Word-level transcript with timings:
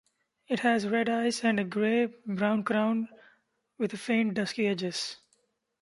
It 0.47 0.61
has 0.61 0.87
red 0.87 1.09
eyes 1.09 1.43
and 1.43 1.59
a 1.59 1.63
grey-brown 1.63 2.63
crown 2.63 3.07
with 3.77 3.99
faint 3.99 4.33
dusky 4.33 4.65
edges. 4.65 5.17